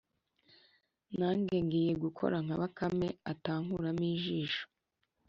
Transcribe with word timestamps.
Nanjye 1.19 1.55
ngiye 1.65 1.93
gukora 2.03 2.35
nka 2.45 2.55
Bakame 2.61 3.07
atankuramo 3.31 4.03
ijisho. 4.13 4.63